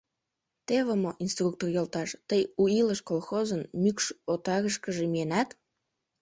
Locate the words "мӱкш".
3.81-4.05